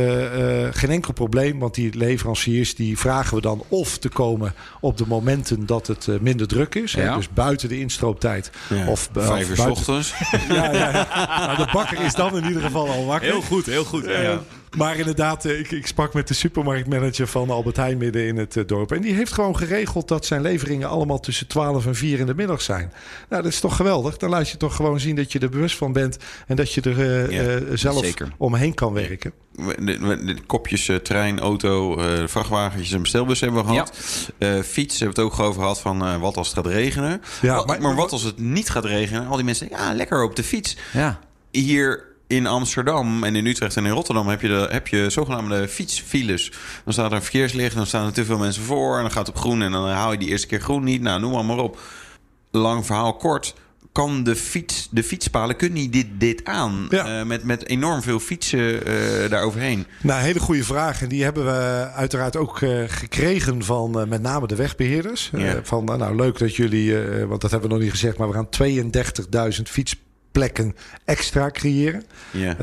[0.71, 5.05] geen enkel probleem, want die leveranciers die vragen we dan of te komen op de
[5.07, 6.93] momenten dat het minder druk is.
[6.95, 7.15] hè, Ja.
[7.15, 8.51] dus buiten de instrooptijd.
[8.69, 8.88] Ja.
[8.88, 10.13] Of, eh, Vijf uur 's ochtends.
[10.50, 11.08] ja, ja, ja.
[11.45, 13.41] Nou, de bakker is dan in ieder geval al wakker.
[13.41, 14.06] goed, heel goed.
[14.06, 14.24] Eh,
[14.77, 18.57] Maar inderdaad, eh, ik, ik sprak met de supermarktmanager van Albert Heijn midden in het
[18.57, 18.91] eh, dorp.
[18.91, 22.36] En die heeft gewoon geregeld dat zijn leveringen allemaal tussen 12 en 4 in de
[22.36, 22.91] middag zijn.
[23.29, 24.17] Nou, dat is toch geweldig.
[24.17, 26.17] Dan laat je toch gewoon zien dat je er bewust van bent.
[26.47, 28.34] En dat je er eh, Ja, eh, zelf zeker.
[28.38, 29.34] omheen kan werken.
[29.55, 33.91] De, de- de kopjes eh, trein, auto, eh, vrachtwagentjes en bestelbus hebben we gehad.
[34.38, 37.21] Eh, fiets hebben we het ook over gehad van eh, wat als het gaat regenen.
[37.41, 39.27] Ja, Wat- maar- maar, wat als het niet gaat regenen?
[39.27, 40.77] Al die mensen denken, ja, lekker op de fiets.
[40.93, 41.19] Ja.
[41.51, 45.67] Hier in Amsterdam en in Utrecht en in Rotterdam heb je, de, heb je zogenaamde
[45.67, 46.52] fietsfiles.
[46.84, 48.96] Dan staat er een verkeerslicht, dan staan er te veel mensen voor...
[48.96, 51.02] en dan gaat het op groen en dan haal je die eerste keer groen niet.
[51.02, 51.80] Nou, noem maar, maar op.
[52.52, 53.54] Lang verhaal kort.
[53.91, 56.88] Kan de, fiets, de fietspalen, kunnen die dit, dit aan?
[56.89, 57.20] Ja.
[57.20, 59.86] Eh, met, met enorm veel fietsen eh daaroverheen.
[60.02, 61.02] Nou, hele goede vraag.
[61.02, 65.30] En die hebben we uiteraard ook eh, gekregen van met name de wegbeheerders.
[65.34, 65.60] Eh, Ja.
[65.63, 68.17] van, nou, leuk dat jullie, want dat hebben we nog niet gezegd...
[68.17, 68.50] maar we gaan
[69.56, 69.62] 32.000
[70.32, 72.04] fietsplekken extra creëren.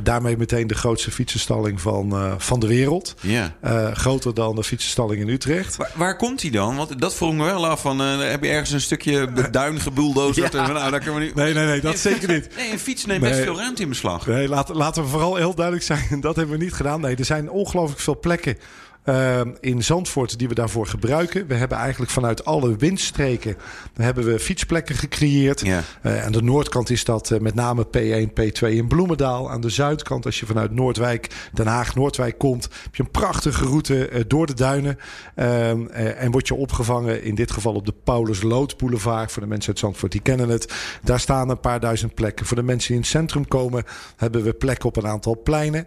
[0.03, 3.15] Daarmee meteen de grootste fietsenstalling van, eh, van de wereld.
[3.61, 5.77] Eh, groter dan de fietsenstalling in Utrecht.
[5.77, 6.77] Waar, waar komt hij dan?
[6.77, 7.81] Want dat vroeg me wel af.
[7.81, 10.53] Van, eh, heb je ergens een stukje duin gebulldozerd?
[10.53, 11.35] Nou, daar kunnen we niet...
[11.35, 12.49] Nee, nee, nee, dat zeker niet.
[12.57, 14.27] Nee, een fiets neemt best veel ruimte in beslag.
[14.27, 16.21] Nee, laten, laten we vooral heel duidelijk zijn.
[16.29, 17.01] Dat hebben we niet gedaan.
[17.01, 18.59] Nee, er zijn ongelooflijk veel plekken
[19.09, 21.47] eh, in Zandvoort die we daarvoor gebruiken.
[21.47, 23.57] We hebben eigenlijk vanuit alle windstreken
[23.95, 25.61] hebben we fietsplekken gecreëerd.
[25.61, 25.83] Ja.
[26.03, 29.51] Eh, aan de noordkant is dat eh, met name P1, P2 in Bloemendaal.
[29.51, 33.65] Aan de zuidkant, als je vanuit Noordwijk, Den Haag, Noordwijk komt, heb je een prachtige
[33.65, 34.99] route eh, door de duinen.
[35.35, 39.33] Ehm, eh, en word je opgevangen, in dit geval op de Paulus Lood Boulevard.
[39.33, 40.73] Voor de mensen uit Zandvoort, die kennen het.
[41.03, 42.47] Daar staan een paar duizend plekken.
[42.47, 43.85] Voor de mensen die in het centrum komen,
[44.17, 45.87] hebben we plekken op een aantal pleinen.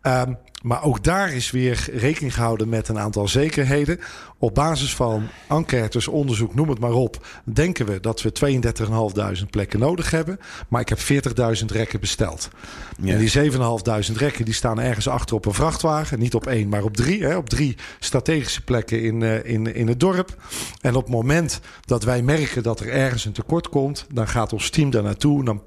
[0.00, 4.00] Ehm, maar ook daar is weer rekening gehouden met een aantal zekerheden.
[4.38, 8.60] Op basis van enquêtes, onderzoek, noem het maar op, denken we dat we
[9.42, 10.38] 32.500 plekken nodig hebben.
[10.68, 10.98] Maar ik heb
[11.58, 12.48] 40.000 rekken besteld.
[13.02, 13.12] Ja.
[13.12, 13.50] En die
[14.12, 16.18] 7.500 rekken die staan ergens achter op een vrachtwagen.
[16.18, 17.24] Niet op één, maar op drie.
[17.24, 20.36] Hè, op drie strategische plekken in, eh, in, in het dorp.
[20.80, 24.52] En op het moment dat wij merken dat er ergens een tekort komt, dan gaat
[24.52, 25.44] ons team daar naartoe.
[25.44, 25.62] Dan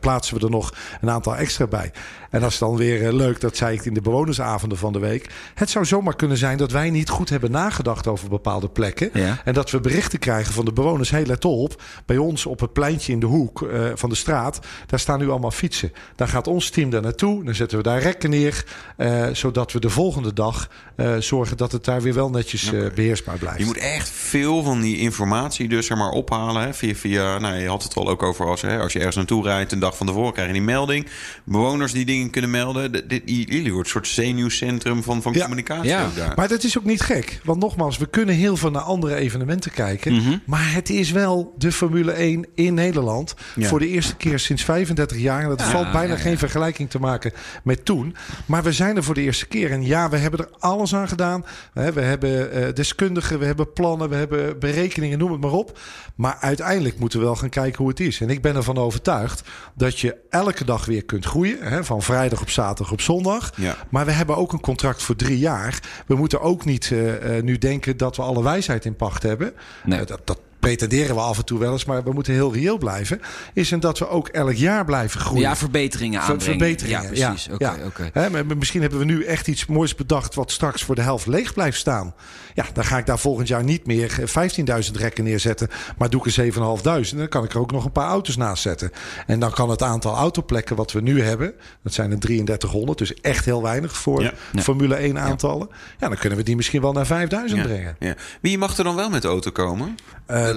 [0.00, 1.92] plaatsen we er nog een aantal extra bij.
[2.30, 4.98] En dat is dan weer eh, leuk, dat zei ik in de bewonersavonden van de
[4.98, 5.30] week.
[5.54, 9.10] Het zou zomaar kunnen zijn dat wij niet goed hebben nagedacht over bepaalde plekken.
[9.12, 9.40] Ja.
[9.44, 11.10] En dat we berichten krijgen van de bewoners.
[11.10, 14.60] Hey, let op, bij ons op het pleintje in de hoek eh, van de straat,
[14.86, 15.92] daar staan nu allemaal fietsen.
[16.16, 18.64] Dan gaat ons team daar naartoe, dan zetten we daar rekken neer,
[18.96, 20.68] eh, zodat we de volgende dag
[21.00, 23.58] eh, zorgen dat het daar weer wel netjes eh, beheersbaar blijft.
[23.58, 26.62] Je moet echt veel van die informatie dus zeg maar ophalen.
[26.62, 29.16] Hè, via, via, nou, je had het al ook over als, hè, als je ergens
[29.16, 29.69] naartoe rijdt...
[29.72, 31.06] een dag van tevoren krijg je die melding.
[31.44, 32.92] Bewoners die dingen kunnen melden.
[32.92, 35.40] De- Jullie worden een soort zenuwcentrum van, van Ja.
[35.42, 36.08] communicatie Ja.
[36.16, 36.32] daar.
[36.36, 37.40] Maar dat is ook niet gek.
[37.44, 40.12] Want nogmaals, we kunnen heel veel naar andere evenementen kijken.
[40.12, 40.36] Mhm.
[40.46, 43.34] Maar het is wel de Formule 1 in Nederland.
[43.54, 43.68] Ja.
[43.68, 45.42] Voor de eerste keer sinds 35 jaar.
[45.42, 47.32] En dat valt bijna geen vergelijking te maken
[47.64, 48.16] met toen.
[48.46, 49.70] Maar we zijn er voor de eerste keer.
[49.70, 51.44] En ja, we hebben er alles aan gedaan.
[51.74, 55.78] We hebben eh, deskundigen, we hebben plannen, we hebben berekeningen, noem het maar op.
[56.14, 58.20] Maar uiteindelijk moeten we wel gaan kijken hoe het is.
[58.20, 61.58] En ik ben ervan overtuigd dat je elke dag weer kunt groeien.
[61.62, 63.52] Hè, van vrijdag op zaterdag op zondag.
[63.56, 63.76] Ja.
[63.88, 65.80] Maar we hebben ook een contract voor drie jaar.
[66.06, 69.52] We moeten ook niet eh, eh, nu denken dat we alle wijsheid in pacht hebben.
[69.84, 70.00] Nee.
[70.00, 72.78] Eh, dat, dat pretenderen we af en toe wel eens, maar we moeten heel reëel
[72.78, 73.20] blijven.
[73.52, 75.42] Is en dat we ook elk jaar blijven groeien.
[75.42, 76.58] Ja, verbeteringen Ver- aanbrengen.
[76.58, 77.14] verbeteringen.
[77.16, 77.48] Ja, precies.
[77.52, 77.76] Oké, ja.
[77.86, 78.10] oké.
[78.12, 81.26] Hè, maar misschien hebben we nu echt iets moois bedacht wat straks voor de helft
[81.26, 82.14] leeg blijft staan.
[82.54, 85.68] Ja, dan ga ik daar volgend jaar niet meer eh, 15.000 rekken neerzetten,
[85.98, 87.16] maar doe ik er 7.500.
[87.16, 88.90] Dan kan ik er ook nog een paar auto's naast zetten.
[89.26, 93.14] En dan kan het aantal autoplekken wat we nu hebben, dat zijn er 3300, dus
[93.14, 94.32] echt heel weinig voor Ja.
[94.52, 94.62] Ja.
[94.62, 95.68] Formule 1 aantallen.
[95.98, 97.96] Ja, dan kunnen we die misschien wel naar 5000 Ja, brengen.
[97.98, 98.14] ja.
[98.40, 99.96] Wie mag er dan wel met de auto komen?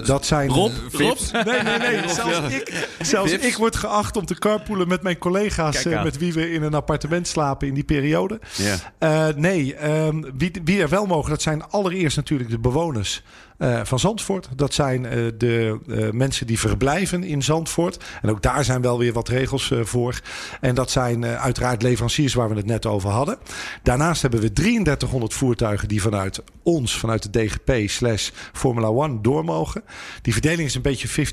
[0.00, 0.72] Eh, dat zijn Rob.
[0.92, 1.18] Rob?
[1.32, 2.08] Nee, nee, nee.
[2.08, 3.46] Zelfs, ik, zelfs Vips.
[3.46, 5.84] ik word geacht om te carpoolen met mijn collega's...
[5.84, 8.40] Eh, met wie we in een appartement slapen in die periode.
[8.56, 8.76] Ja.
[8.98, 13.22] Eh, nee, ehm, wie, wie er wel mogen, dat zijn allereerst natuurlijk de bewoners...
[13.64, 14.48] eh, van Zandvoort.
[14.56, 18.04] Dat zijn eh, de eh, mensen die verblijven in Zandvoort.
[18.22, 20.20] En ook daar zijn wel weer wat regels voor.
[20.60, 23.38] En dat zijn uiteraard leveranciers waar we het net over hadden.
[23.82, 29.44] Daarnaast hebben we 3300 voertuigen die vanuit ons, vanuit de DGP slash Formula One door
[29.44, 29.84] mogen.
[30.22, 31.26] Die verdeling is een beetje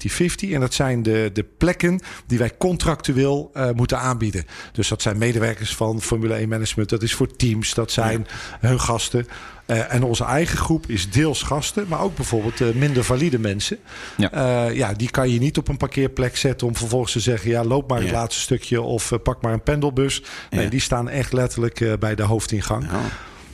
[0.49, 0.53] 50-50.
[0.53, 4.45] En dat zijn de, de plekken die wij contractueel moeten aanbieden.
[4.71, 6.89] Dus dat zijn medewerkers van Formule 1 Management.
[6.89, 7.73] Dat is voor teams.
[7.73, 8.27] Dat zijn
[8.59, 9.27] hun gasten.
[9.65, 13.77] En onze eigen groep is deels gasten, maar ook bijvoorbeeld eh, minder valide mensen.
[14.17, 14.29] Ja.
[14.33, 14.67] Ja.
[14.67, 17.89] ja, die kan je niet op een parkeerplek zetten om vervolgens te zeggen: ja, loop
[17.89, 18.13] maar het Ja.
[18.13, 20.23] laatste stukje of eh, pak maar een pendelbus.
[20.49, 20.69] Nee, Ja.
[20.69, 22.83] die staan echt letterlijk eh, bij de hoofdingang.
[22.91, 22.99] Ja.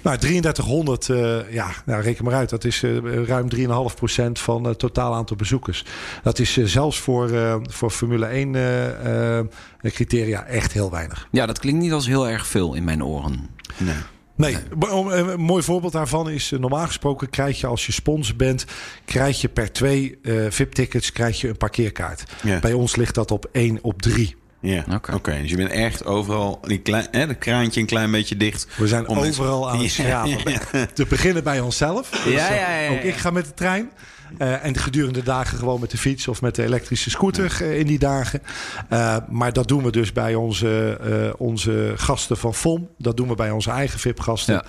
[0.02, 2.50] Nou, 3300, eh, ja, nou, reken maar uit.
[2.50, 5.86] Dat is eh, ruim 3,5% van het totaal aantal bezoekers.
[6.24, 9.46] Dat is eh, zelfs voor, eh, voor Formule 1 eh, eh,
[9.84, 11.28] criteria echt heel weinig.
[11.32, 13.50] Ja, dat klinkt niet als heel erg veel in mijn oren.
[13.78, 13.96] Nee.
[14.38, 16.52] Nee, eh, een mooi voorbeeld daarvan is...
[16.52, 18.66] eh, normaal gesproken krijg je als je sponsor bent...
[19.06, 22.24] krijg je per twee eh, VIP-tickets krijg je een parkeerkaart.
[22.44, 22.60] Ja.
[22.60, 24.36] Bij ons ligt dat op 1 op 3.
[24.60, 25.14] Ja, oké.
[25.14, 25.38] Oké.
[25.42, 28.68] Dus je bent echt overal, die klein, hè, dat kraantje een klein beetje dicht.
[28.78, 30.94] We zijn overal aan het Ja, schrapen.
[30.94, 32.10] Te beginnen bij onszelf.
[32.10, 32.92] Dus, Ja, ja, ja, ja.
[32.92, 33.92] Ook ik ga met de trein.
[34.38, 37.80] Eh, en gedurende de dagen gewoon met de fiets of met de elektrische scooter eh,
[37.80, 38.42] in die dagen.
[38.90, 42.90] Eh, maar dat doen we dus bij onze, onze gasten van FOM.
[42.98, 44.54] Dat doen we bij onze eigen VIP-gasten.
[44.54, 44.64] Ja.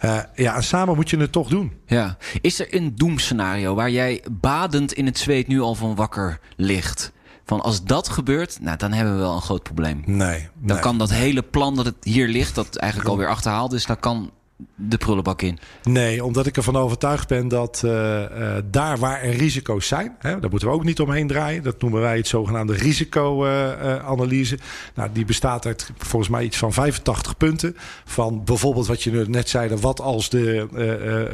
[0.00, 0.30] Ja.
[0.34, 1.72] ja, en samen moet je het toch doen.
[1.86, 2.16] Ja.
[2.40, 7.12] Is er een doemscenario waar jij badend in het zweet nu al van wakker ligt?
[7.44, 10.02] Van als dat gebeurt, nou, dan hebben we wel een groot probleem.
[10.06, 10.48] Nee.
[10.54, 10.78] Dan nee.
[10.78, 14.30] kan dat hele plan dat het hier ligt, dat eigenlijk alweer achterhaald is, dan kan
[14.78, 15.58] de prullenbak in.
[15.82, 18.24] Nee, omdat ik ervan overtuigd ben dat eh,
[18.56, 21.62] eh, daar waar er risico's zijn, hè, daar moeten we ook niet omheen draaien.
[21.62, 24.58] Dat noemen wij het zogenaamde risicoanalyse.
[24.94, 27.76] nou, die bestaat uit volgens mij iets van 85 punten.
[28.04, 30.66] Van bijvoorbeeld wat je net zei, wat als de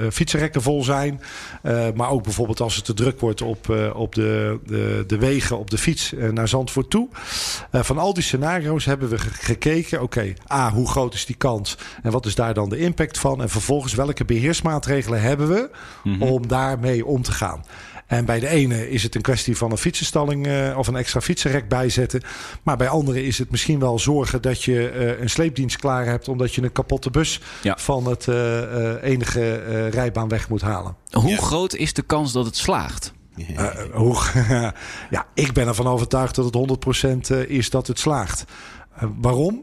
[0.03, 1.21] eh, fietsenrekken vol zijn.
[1.95, 5.71] Maar ook bijvoorbeeld als het te druk wordt op, op de, de, de wegen op
[5.71, 7.09] de fiets naar Zandvoort toe.
[7.73, 10.03] Van al die scenario's hebben we ge- gekeken.
[10.03, 11.79] Oké, A, hoe groot is die kans?
[12.03, 13.32] En wat is daar dan de impact van?
[13.41, 15.71] En vervolgens, welke beheersmaatregelen hebben we
[16.19, 17.65] om daarmee om te gaan?
[18.07, 21.21] En bij de ene is het een kwestie van een fietsenstalling eh, of een extra
[21.21, 22.23] fietsenrek bijzetten.
[22.63, 26.29] Maar bij anderen is het misschien wel zorgen dat je eh, een sleepdienst klaar hebt.
[26.29, 27.77] omdat je een kapotte bus Ja.
[27.79, 30.97] van het eh, eh, enige eh, rijbaan weg moet halen.
[31.11, 31.37] Hoe Ja.
[31.37, 33.13] groot is de kans dat het slaagt?
[33.57, 34.17] Eh, hoe,
[35.11, 38.45] ja, ik ben ervan overtuigd dat het 100% eh, is dat het slaagt.
[39.21, 39.63] Waarom?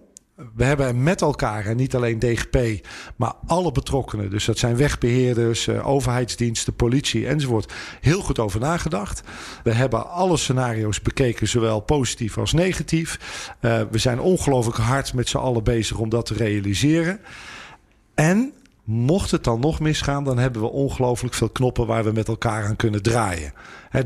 [0.55, 5.67] We hebben met elkaar, en niet alleen DGP, maar alle betrokkenen, dus dat zijn wegbeheerders,
[5.67, 9.21] eh, overheidsdiensten, politie enzovoort, heel goed over nagedacht.
[9.63, 13.19] We hebben alle scenario's bekeken, zowel positief als negatief.
[13.59, 17.19] Eh, we zijn ongelooflijk hard met z'n allen bezig om dat te realiseren.
[18.15, 18.53] En
[18.89, 22.65] mocht het dan nog misgaan, dan hebben we ongelooflijk veel knoppen waar we met elkaar
[22.65, 23.53] aan kunnen draaien.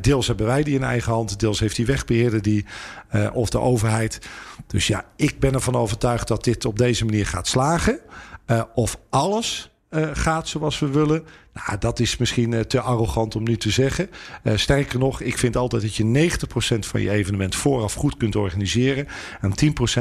[0.02, 2.65] Deels hebben wij die in eigen hand, deels heeft die wegbeheerder die
[3.08, 4.19] eh, of de overheid.
[4.67, 8.00] Dus ja, ik ben ervan overtuigd dat dit op deze manier gaat slagen.
[8.46, 11.24] Eh, of alles eh, gaat zoals we willen.
[11.54, 14.10] Nou, dat is misschien te arrogant om nu te zeggen.
[14.56, 16.30] Sterker nog, ik vind altijd dat je
[16.76, 19.08] 90% van je evenement vooraf goed kunt organiseren.
[19.41, 19.54] En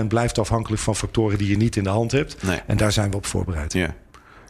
[0.03, 2.43] 10% blijft afhankelijk van factoren die je niet in de hand hebt.
[2.43, 2.61] Nee.
[2.67, 3.73] En daar zijn we op voorbereid.
[3.73, 3.95] Ja.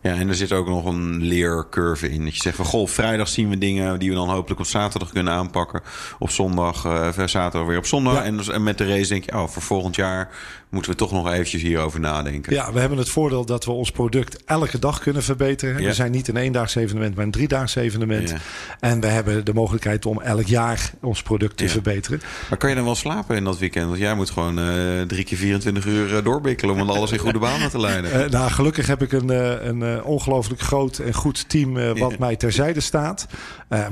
[0.02, 2.24] Ja, en er zit ook nog een leercurve in.
[2.24, 5.12] Dat je zegt van, goh, vrijdag zien we dingen die we dan hopelijk op zaterdag
[5.12, 5.80] kunnen aanpakken.
[6.18, 8.14] Op zondag, eh zaterdag weer op zondag.
[8.14, 8.24] Ja.
[8.24, 10.30] En, dus- en met de race denk je, oh, voor volgend jaar
[10.72, 12.52] moeten we toch nog eventjes hierover nadenken.
[12.54, 15.80] Ja, we hebben het voordeel dat we ons product elke dag kunnen verbeteren.
[15.80, 15.86] Ja.
[15.88, 18.30] We zijn niet een eendaags evenement, maar een driedaags evenement.
[18.30, 18.36] Ja.
[18.80, 21.70] En we hebben de mogelijkheid om elk jaar ons product te Ja.
[21.70, 22.20] verbeteren.
[22.48, 23.86] Maar kan je dan wel slapen in dat weekend?
[23.86, 26.80] Want jij moet gewoon eh, drie keer 24 uur eh, doorbikkelen...
[26.80, 28.12] om alles in goede banen te leiden.
[28.12, 29.28] Eh, nou, gelukkig heb ik een,
[29.68, 33.26] een ongelooflijk groot en goed team wat mij terzijde staat.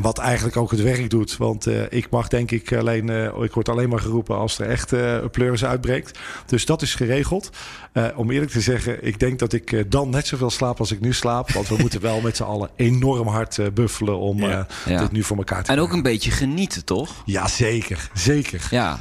[0.01, 1.37] Wat eigenlijk ook het werk doet.
[1.37, 3.09] Want ik mag denk ik alleen,
[3.43, 6.19] ik word alleen maar geroepen als er echt een pleuris uitbreekt.
[6.47, 7.51] Dus dat is geregeld.
[7.93, 10.91] Eh, om eerlijk te zeggen, ik denk dat ik eh, dan net zoveel slaap als
[10.93, 11.51] ik nu slaap.
[11.51, 14.67] Want we moeten wel met z'n allen enorm hard eh, buffelen om Ja.
[14.85, 15.97] dit nu voor elkaar te En ook krijgen.
[16.07, 17.23] een beetje genieten, toch?
[17.25, 18.11] Ja, zeker.
[18.15, 18.67] Zeker.
[18.71, 18.99] Ja.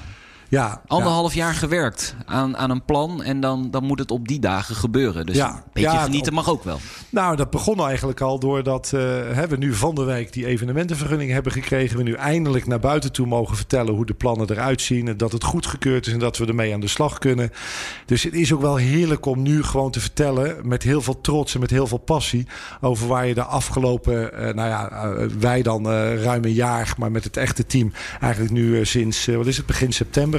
[0.50, 4.40] Ja, Anderhalf jaar gewerkt aan, aan een plan en dan, dan moet het op die
[4.40, 5.26] dagen gebeuren.
[5.26, 5.50] Dus Ja.
[5.50, 6.80] een beetje Ja, genieten mag ook wel.
[7.10, 11.52] Nou, dat begon eigenlijk al doordat hè, we nu van de wijk die evenementenvergunning hebben
[11.52, 11.98] gekregen.
[11.98, 15.08] We nu eindelijk naar buiten toe mogen vertellen hoe de plannen eruit zien.
[15.08, 17.52] En dat het goedgekeurd is en dat we ermee aan de slag kunnen.
[18.06, 21.54] Dus het is ook wel heerlijk om nu gewoon te vertellen met heel veel trots
[21.54, 22.48] en met heel veel passie.
[22.82, 27.12] Over waar je de afgelopen, eh, nou ja, eh, wij dan ruim een jaar, maar
[27.12, 30.39] met het echte team eigenlijk nu sinds, wat is het, begin september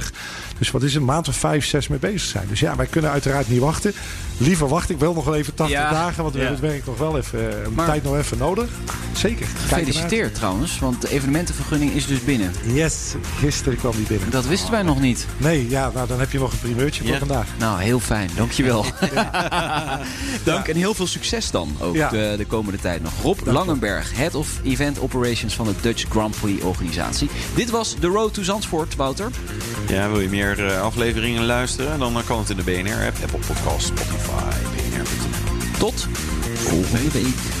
[0.57, 2.47] dus wat is een maand of vijf, zes mee bezig zijn.
[2.47, 3.93] Dus ja, wij kunnen uiteraard niet wachten.
[4.43, 5.89] Liever wacht ik wel nog wel even 80 Ja.
[5.91, 6.45] dagen, want we Ja.
[6.47, 8.69] hebben het werk nog wel even, eh, Maar- tijd nog even nodig.
[9.13, 9.47] Zeker.
[9.67, 12.51] Gefeliciteerd trouwens, want de evenementenvergunning is dus binnen.
[12.73, 14.29] Yes, gisteren kwam die binnen.
[14.29, 15.25] Dat wisten wij nog niet.
[15.37, 17.47] Nee, ja, nou dan heb je nog een primeurtje voor vandaag.
[17.59, 18.29] Nou, heel fijn.
[18.35, 18.85] Dankjewel.
[20.43, 22.09] Dank en heel veel succes dan ook Ja.
[22.09, 23.11] de, de komende tijd nog.
[23.21, 27.29] Rob Langenberg, Head of Event Operations van de Dutch Grand Prix organisatie.
[27.55, 29.29] Dit was The Road to Zandvoort, Wouter.
[29.87, 31.99] Ja, wil je meer eh, afleveringen luisteren?
[31.99, 34.29] Dan kan het in de BNR-app, Apple Podcast, Spotify.
[35.77, 36.07] Tot
[36.55, 37.60] volgende week.